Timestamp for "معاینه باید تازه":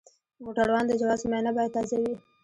1.29-1.97